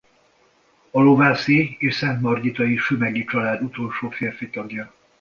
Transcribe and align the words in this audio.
A 0.91 1.01
lovászi 1.01 1.75
és 1.79 1.95
szentmargitai 1.95 2.77
Sümeghy 2.77 3.25
család 3.25 3.61
utolsó 3.63 4.09
férfi 4.09 4.49
tagja. 4.49 4.93